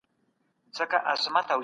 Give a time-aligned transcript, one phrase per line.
[0.75, 1.59] چوپتیا د ظلم ملاتړ کول دي.